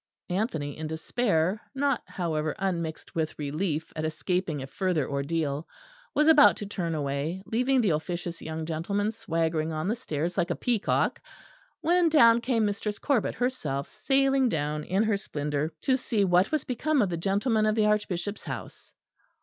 [0.31, 5.67] Anthony, in despair, not however unmixed with relief at escaping a further ordeal,
[6.15, 10.49] was about to turn away, leaving the officious young gentleman swaggering on the stairs like
[10.49, 11.21] a peacock,
[11.81, 16.63] when down came Mistress Corbet herself, sailing down in her splendour, to see what was
[16.63, 18.91] become of the gentleman of the Archbishop's house.